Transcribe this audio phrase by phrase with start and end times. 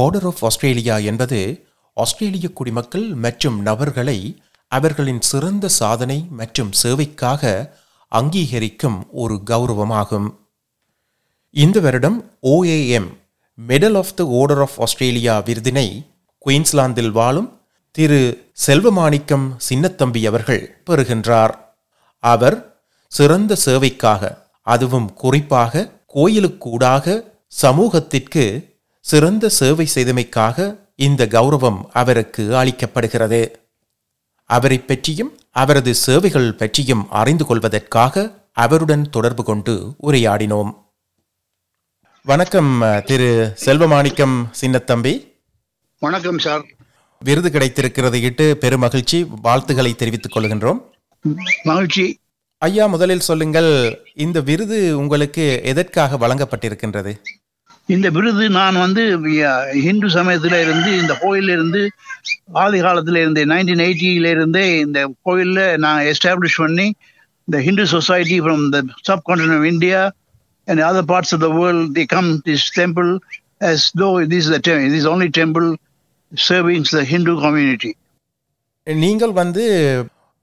[0.00, 1.38] Order of Australia என்பது
[1.94, 4.18] ஆஸ்திரேலிய குடிமக்கள் மற்றும் நபர்களை
[4.68, 7.42] அவர்களின் சிறந்த சாதனை மற்றும் சேவைக்காக
[8.08, 10.28] அங்கீகரிக்கும் ஒரு கௌரவமாகும்.
[11.50, 13.10] இந்த வருடம் OAM
[13.68, 15.88] medal of the order of Australia விருதினை
[16.46, 21.54] குயின்ஸ்லாந்தில் வாழும் திரு செல்வமாணிக்கம் சின்னத்தம்பி அவர்கள் பெறுகின்றார்.
[22.18, 22.56] அவர்
[23.12, 28.70] சிறந்த சேவைக்காக அதுவும் குறிப்பாக கோயிலுக்கூடாக சமூகத்திற்கு
[29.04, 33.50] சிறந்த சேவை செய்தமைக்காக இந்த கௌரவம் அவருக்கு அளிக்கப்படுகிறது.
[34.44, 40.70] அவரை பற்றியும் அவரது சேவைகள் பற்றியும் அறிந்து கொள்வதற்காக அவருடன் தொடர்பு கொண்டு உரையாடினோம்.
[42.22, 45.32] வணக்கம் திரு செல்வமாணிக்கம் சின்னத்தம்பி.
[46.00, 46.62] வணக்கம் சார்.
[47.20, 50.80] விருது கிடைத்திருக்கிறது இட்டு பெருமகிழ்ச்சி வாழ்த்துக்களை தெரிவித்துக் கொள்கின்றோம்.
[51.62, 52.18] மகிழ்ச்சி.
[52.58, 57.22] ஐயா முதலில் சொல்லுங்கள் இந்த விருது உங்களுக்கு எதற்காக வழங்கப்பட்டிருக்கின்றது?
[57.88, 59.02] இந்த விருது நான் வந்து
[59.84, 61.80] ஹிந்து சமயத்தில் இருந்து இந்த கோயில்ல இருந்து
[62.56, 66.86] ஆதி காலத்தில் இருந்து நைன்டீன் எயிட்டியில இருந்தே இந்த கோயிலில் நான் எஸ்டாப்ளிஷ் பண்ணி
[67.48, 68.78] இந்த Hindu society from the
[69.28, 70.00] subcontinent of India
[70.68, 73.10] and other parts of the world the come this temple
[73.64, 75.66] as though this is the tem- this is only temple
[76.32, 77.90] serving the Hindu community.
[78.86, 79.64] நீங்கள் வந்து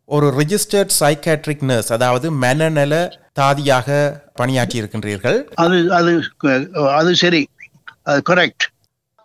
[0.09, 2.93] ஒரு registered psychiatric nurse அதாவது மனநல
[3.39, 3.87] தாதியாக
[4.39, 6.11] பணியாற்றி இருக்கின்றீர்கள் அது அது
[6.99, 7.41] அது சரி.
[8.09, 8.65] அது கரெக்ட்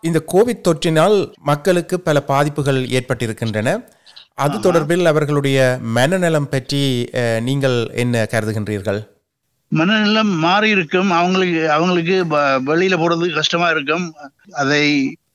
[0.04, 1.16] இந்த கோவிட் தொற்றினால்
[1.50, 3.68] மக்களுக்கு பல பாதிப்புகள் ஏற்பட்டிருக்கின்றன.
[4.44, 5.58] அது தொடர்பில் அவர்களுடைய
[5.96, 6.82] மனநலம் பற்றி
[7.48, 9.00] நீங்கள் என்ன கருதுகின்றீர்கள்?
[9.72, 12.16] மனநலம் மாறி இருக்கும் அவங்களுக்கு அவங்களுக்கு
[12.70, 14.06] வெளியில போறதுக்கு கஷ்டமா இருக்கும்.
[14.62, 14.84] அதை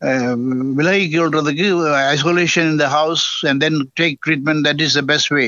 [0.02, 0.36] அஹ்,
[0.78, 1.68] விலகிக் கொள்றதுக்கு
[2.10, 5.46] ஐசோலேஷன் இந்த house and then take treatment that is the best way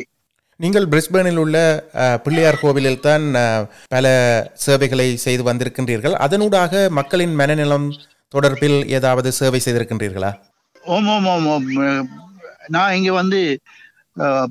[0.59, 1.57] நீங்கள் பிரிஸ்பேனில் உள்ள
[1.95, 4.07] அஹ், பிள்ளையார் கோவிலில் தான் அஹ், பல
[4.65, 6.15] சேவைகளை செய்து வந்திருக்கின்றீர்கள்.
[6.21, 7.87] அதனூடாக மக்களின் மனநலம்
[8.33, 10.31] தொடர்பில் ஏதாவது சேவை செய்திருக்கின்றீர்களா?
[10.83, 11.65] ஓம் ஓம் ஓம்.
[12.67, 13.39] நான் இங்க வந்து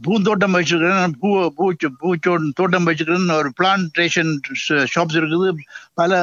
[0.04, 1.14] பூந்தோட்டம் வச்சிருக்கிறேன்.
[1.22, 1.64] பூ பூ
[2.02, 3.30] பூச்சோ தோட்டம் வச்சிருக்கிறேன்.
[3.40, 4.32] ஒரு பிளான்டேஷன்
[4.94, 5.48] ஷாப்ஸ் இருக்குது.
[6.00, 6.20] பல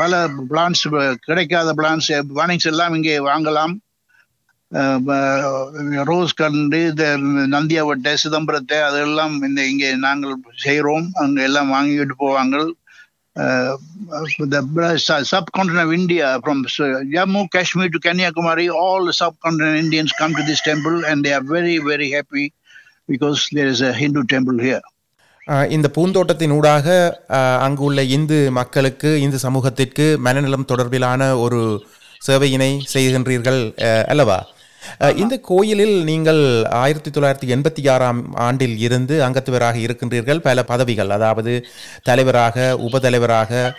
[0.00, 0.84] பல பிளான்ஸ்
[1.28, 3.74] கிடைக்காத பிளான்ஸ் வார்னிங்ஸ் எல்லாம் இங்கே வாங்கலாம்.
[6.08, 7.06] ரோஸ் கண்டு இந்த
[7.54, 12.56] நந்தியாவட்டை சிதம்பரத்தை அதெல்லாம் இந்த இங்கே நாங்கள் செய்கிறோம் அங்கே எல்லாம் வாங்கிட்டு போவாங்க
[13.36, 13.76] uh,
[14.38, 20.42] the subcontinent of India, from Jammu, Kashmir to Kanyakumari, all the subcontinent Indians come to
[20.42, 22.52] this temple and they are very, very happy
[23.08, 24.82] because there is a Hindu temple here.
[25.68, 26.86] இந்த பூந்தோட்டத்தின் ஊடாக
[27.66, 31.60] அங்குள்ள இந்து மக்களுக்கு இந்து சமூகத்திற்கு மனநலம் தொடர்பிலான ஒரு
[32.26, 33.58] சேவையினை செய்கின்றீர்கள்
[34.08, 34.38] அல்லவா
[35.22, 36.40] இந்த கோயிலில் நீங்கள்
[36.82, 40.40] ஆயிரத்தி தொள்ளாயிரத்தி எண்பத்தி ஆறாம் ஆண்டில் இருந்து அங்கத்துவராக இருக்கின்றீர்கள்.
[40.48, 41.54] பல பதவிகள் அதாவது
[42.08, 43.72] தலைவராக உபதலைவராக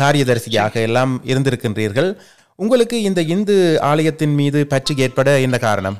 [0.00, 2.10] காரியதரிசியாக எல்லாம் இருந்திருக்கின்றீர்கள்.
[2.58, 3.56] உங்களுக்கு இந்த இந்து
[3.90, 5.96] ஆலயத்தின் மீது பற்றி ஏற்பட என்ன காரணம்?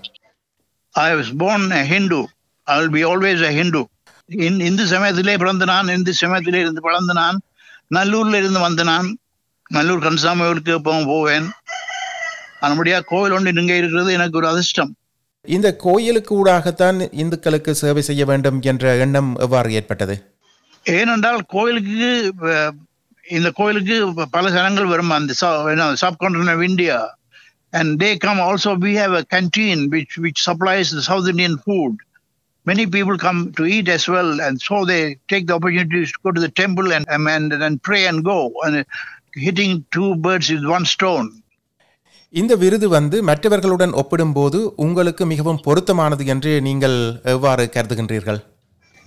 [0.95, 2.21] I was born Hindu
[2.67, 7.39] I will be always always a இந்து சமயத்திலே பிறந்த நான் இந்து சமயத்திலே இருந்து பிறந்த நான்
[7.97, 9.09] நல்லூர்ல இருந்து வந்த நான்
[9.77, 11.47] நல்லூர் கன்சாமிகளுக்கு எப்பவும் போவேன்.
[12.65, 14.91] அதனுடைய கோவில் ஒன்று இங்கே இருக்கிறது எனக்கு ஒரு அதிர்ஷ்டம்.
[15.56, 20.15] இந்த கோயிலுக்கு ஊடாகத்தான் இந்துக்களுக்கு சேவை செய்ய வேண்டும் என்ற எண்ணம் எவ்வாறு ஏற்பட்டது?
[20.84, 22.12] ஏனென்றால் கோயிலுக்கு
[23.37, 23.97] இந்த கோயிலுக்கு
[24.37, 25.12] பல ஜனங்கள் வரும்.
[25.19, 25.34] அந்த
[26.05, 26.99] subcontinent of India
[27.81, 32.00] and they come also we have a canteen which which supplies south Indian food
[32.71, 34.29] many people come to eat as well.
[34.47, 35.00] And so they
[35.31, 37.06] take the opportunity to go to the temple and
[37.37, 38.37] and, and pray and go.
[38.65, 38.77] And
[39.47, 41.29] hitting two birds with one stone.
[42.32, 46.97] இந்த விருது வந்து மற்றவர்களுடன் ஒப்பிடும்போது உங்களுக்கு மிகவும் பொருத்தமானது என்று நீங்கள்
[47.34, 48.41] எவ்வாறு கருதுகின்றீர்கள்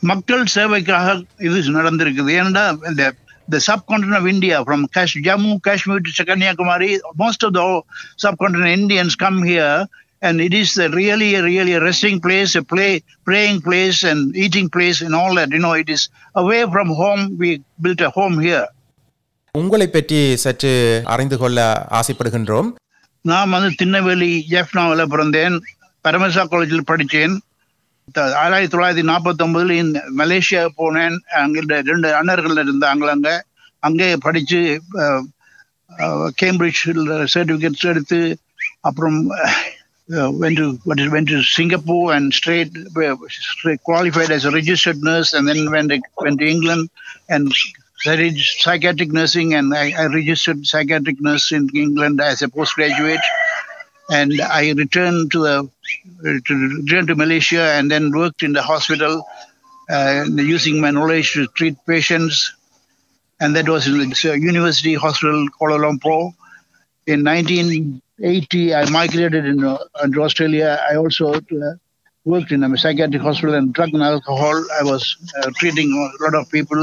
[0.04, 1.14] மக்கள் சேவைக்காக
[1.48, 3.04] இது நடந்திருக்குது ஏன்னா இந்த
[3.48, 7.82] the subcontinent of India from Kash, Jammu, Kashmir to Kanyakumari, most of the
[8.18, 9.76] subcontinent Indians come here
[10.22, 12.92] and it is a really, a really a resting place, a play,
[13.28, 15.52] praying place and eating place and all that.
[15.52, 16.04] You know, it is
[16.36, 17.38] away from home.
[17.38, 18.66] We built a home here.
[19.56, 20.72] உங்களை பற்றி சற்று
[21.14, 21.60] அறிந்து கொள்ள
[21.92, 22.70] ஆசைப்படுகின்றோம்
[23.30, 25.56] நான் வந்து திருநெல்வேலி ஜெஃப்னாவில் பிறந்தேன்.
[26.06, 27.36] பரமேசா காலேஜில் படித்தேன்.
[28.42, 29.42] ஆயிரத்தி தொள்ளாயிரத்தி நாற்பத்தி
[29.84, 31.16] இந்த மலேசியா போனேன்.
[31.44, 31.62] அங்கே
[31.92, 33.36] ரெண்டு அண்ணர்கள் இருந்தாங்க அங்கே.
[33.88, 34.60] அங்கே படித்து
[36.42, 37.06] கேம்பிரிட்ஜில்
[37.36, 38.20] சர்டிஃபிகேட்ஸ் எடுத்து
[38.90, 39.20] அப்புறம்
[40.42, 45.30] went to what Singapore went to Singapore and straight, nurse qualified as a registered nurse
[45.38, 45.92] and then went
[46.26, 46.84] went to England
[47.34, 47.46] and
[47.98, 53.22] studied psychiatric nursing and I, I registered psychiatric nurse in England as a postgraduate.
[54.10, 55.70] And I returned to the
[56.46, 59.26] to returned to Malaysia and then worked in the hospital
[59.90, 62.54] uh, using my knowledge to treat patients.
[63.40, 66.34] And that was in the University Hospital Kuala Lumpur.
[67.08, 70.80] In 1980, I migrated in, uh, into Australia.
[70.90, 71.40] I also uh,
[72.26, 74.58] worked in a psychiatric hospital and drug and alcohol.
[74.72, 75.04] I was
[75.36, 76.82] uh, treating a lot of people,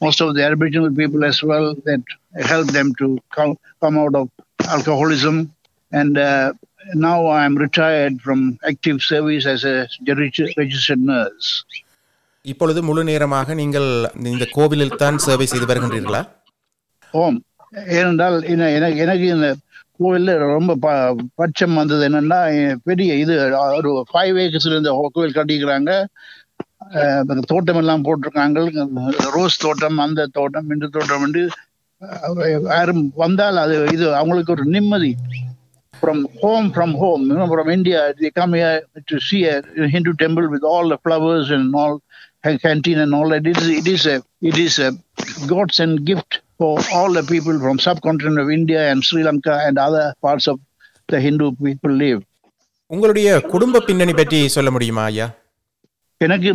[0.00, 2.02] most of the Aboriginal people as well, that
[2.44, 3.52] helped them to come,
[3.82, 4.26] come out of
[4.68, 5.36] alcoholism.
[5.92, 6.52] And uh,
[6.96, 9.76] now I'm retired from active service as a
[10.16, 11.48] regi- registered nurse.
[12.44, 13.86] இப்பொழுது முழு நேரமாக நீங்கள்
[14.30, 16.22] இந்த கோவிலில் தான் சேவை செய்து வருகின்றீர்களா
[17.14, 17.36] ஓம்
[17.98, 19.48] ஏனென்றால் எனக்கு எனக்கு இந்த
[20.00, 20.88] கோவில்ல ரொம்ப ப
[21.34, 22.40] பட்சம் வந்தது என்னன்னா
[22.84, 23.34] பெரிய இது
[23.76, 25.92] ஒரு ஃபைவ் ஏக்கர்ஸ்ல இருந்த கோவில் கட்டிக்கிறாங்க
[27.48, 28.60] தோட்டம் எல்லாம் போட்டிருக்காங்க
[29.34, 31.42] ரோஸ் தோட்டம் அந்த தோட்டம் இந்த தோட்டம் வந்து
[32.68, 35.12] யாரும் வந்தால் அது இது அவங்களுக்கு ஒரு நிம்மதி
[35.94, 38.54] from home from home from India they come
[39.10, 39.38] to see
[39.92, 41.98] Hindu temple with all flowers and all
[42.64, 44.90] canteen and all it is it is is a it is a
[46.62, 50.58] for all the people from subcontinent of india and sri lanka and other parts of
[51.12, 52.20] the hindu people live.
[52.94, 55.26] உங்களுடைய குடும்ப பின்னணி பற்றி சொல்ல முடியுமா ஐயா?
[56.26, 56.50] எனக்கு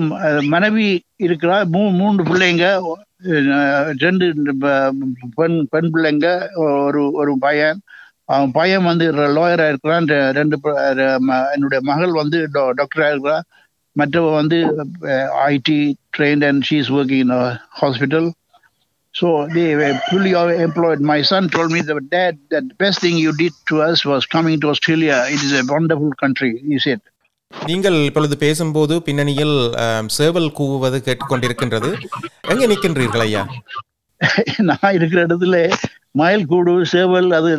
[0.54, 0.88] மனைவி
[1.28, 2.66] இருக்கிறா மூ மூன்று பிள்ளைங்க
[4.04, 4.26] ரெண்டு
[5.40, 6.28] பெண் பெண் பிள்ளைங்க
[6.86, 7.80] ஒரு ஒரு பையன்.
[8.34, 9.06] அவன் பையன் வந்து
[9.38, 10.08] லாயரா இருக்கிறான்
[10.38, 10.58] ரெண்டு
[11.54, 12.40] என்னுடைய மகள் வந்து
[12.80, 13.38] டாக்டரா இருக்கிறா.
[14.00, 14.58] மற்றவ வந்து
[15.52, 15.80] IT
[16.18, 17.38] trained and she is working in
[17.82, 18.28] hospital
[19.18, 20.32] So they were fully
[20.62, 21.00] employed.
[21.04, 24.26] My son told me that dad, that the best thing you did to us was
[24.28, 25.16] coming to Australia.
[25.28, 27.02] It is a wonderful country, he said.
[27.52, 29.54] நீங்கள் இப்பொழுது பேசும்போது பின்னணியில்
[30.16, 31.92] சேவல் கூவுவது கேட்டுக்கொண்டிருக்கின்றது
[32.54, 33.44] எங்கே நிற்கின்றீர்கள் ஐயா
[34.70, 35.56] நான் இருக்கிற இடத்துல
[36.20, 37.50] மயில் கூடு சேவல் அது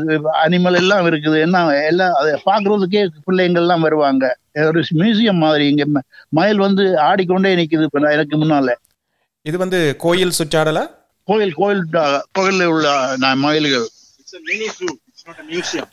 [0.43, 1.59] அனிமல் எல்லாம் இருக்குது என்ன
[1.91, 4.27] எல்லாம் அதை பார்க்கறதுக்கே பிள்ளைங்க எல்லாம் வருவாங்க
[4.69, 5.85] ஒரு மியூசியம் மாதிரி இங்க
[6.39, 8.75] மயில் வந்து ஆடிக்கொண்டே நிக்குது இப்ப எனக்கு முன்னால
[9.47, 10.85] இது வந்து கோயில் சுற்றாடலா
[11.29, 11.85] கோயில் கோயில்
[12.39, 12.89] கோயில்ல உள்ள
[13.25, 13.87] நான் மயில்கள்
[14.21, 14.91] It's a mini zoo.
[15.11, 15.87] It's not a museum.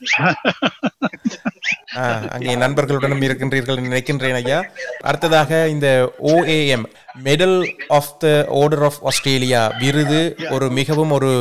[1.98, 2.04] ஆ,
[2.36, 4.58] அங்கே நண்பர்களுடனும் இருக்கின்றீர்கள் நினைக்கின்றேன் ஐயா
[5.02, 5.88] அடுத்ததாக இந்த
[6.32, 6.84] OAM
[7.26, 7.56] medal
[7.98, 8.28] of the
[8.60, 10.20] order of Australia விருது
[10.56, 11.32] ஒரு மிகவும் ஒரு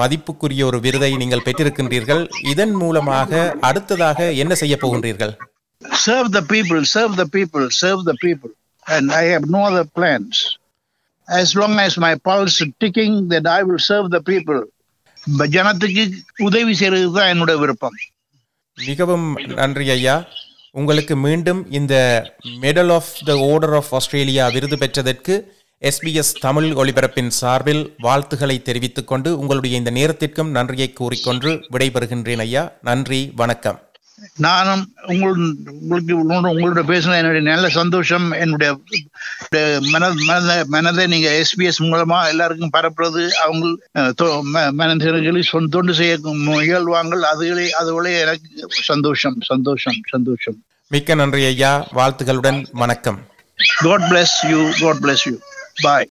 [0.00, 2.22] மதிப்புக்குரிய ஒரு விருதை நீங்கள் பெற்றிருக்கின்றீர்கள்
[2.52, 3.32] இதன் மூலமாக
[3.62, 5.34] அடுத்ததாக என்ன செய்ய போகின்றீர்கள்
[6.02, 8.52] serve the people, serve the people, serve the people.
[8.86, 10.36] And I have no other plans.
[11.28, 14.60] As long as my pulse ticking, that I will serve the people.
[15.38, 17.94] ஜனத்துக்கு உதவி செய்யறது தான் என்னோட விருப்பம்.
[18.74, 20.24] மிகவும் நன்றி ஐயா.
[20.70, 22.24] உங்களுக்கு மீண்டும் இந்த
[22.60, 29.38] medal of the order of Australia விருது பெற்றதற்கு எஸ்பிஎஸ் தமிழ் ஒளிபரப்பின் சார்பில் வாழ்த்துக்களை தெரிவித்துக் கொண்டு
[29.38, 32.72] உங்களுடைய இந்த நேரத்திற்கும் நன்றியை கூறிக்கொண்டு விடைபெறுகின்றேன் ஐயா.
[32.82, 33.85] நன்றி வணக்கம்.
[34.36, 35.34] நானும் உங்கள்
[35.72, 36.14] உங்களுக்கு
[36.50, 38.70] உங்களோட பேசின என்னுடைய நல்ல சந்தோஷம் என்னுடைய
[39.90, 43.66] மன மனத மனதை நீங்க எஸ்பிஎஸ் மூலமா எல்லாருக்கும் பரப்புறது அவங்க
[44.78, 46.16] மனதினர்களை தொண்டு செய்ய
[46.48, 50.58] முயல்வாங்கள் அதுகளே அதுகளே எனக்கு சந்தோஷம் சந்தோஷம் சந்தோஷம்
[50.90, 53.20] மிக்க நன்றி ஐயா வாழ்த்துக்களுடன் வணக்கம்
[53.82, 54.60] God bless you.
[54.80, 55.36] God bless you.
[55.82, 56.04] Bye.